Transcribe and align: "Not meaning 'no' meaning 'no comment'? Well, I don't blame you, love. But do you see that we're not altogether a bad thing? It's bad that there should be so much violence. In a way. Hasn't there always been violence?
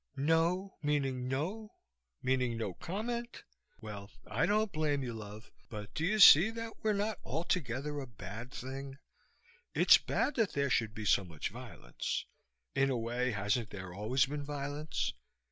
"Not 0.15 0.71
meaning 0.81 1.27
'no' 1.27 1.75
meaning 2.23 2.57
'no 2.57 2.73
comment'? 2.73 3.43
Well, 3.81 4.09
I 4.25 4.47
don't 4.47 4.71
blame 4.71 5.03
you, 5.03 5.13
love. 5.13 5.51
But 5.69 5.93
do 5.93 6.03
you 6.03 6.17
see 6.17 6.49
that 6.49 6.77
we're 6.81 6.93
not 6.93 7.19
altogether 7.23 7.99
a 7.99 8.07
bad 8.07 8.51
thing? 8.51 8.97
It's 9.75 9.99
bad 9.99 10.33
that 10.37 10.53
there 10.53 10.71
should 10.71 10.95
be 10.95 11.05
so 11.05 11.23
much 11.23 11.49
violence. 11.51 12.25
In 12.73 12.89
a 12.89 12.97
way. 12.97 13.29
Hasn't 13.29 13.69
there 13.69 13.93
always 13.93 14.25
been 14.25 14.43
violence? 14.43 15.13